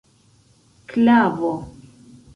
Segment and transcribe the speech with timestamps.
[0.89, 1.53] klavo